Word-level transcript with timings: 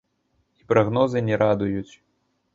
І 0.63 0.65
прагнозы 0.71 1.23
не 1.29 1.39
радуюць. 1.43 1.93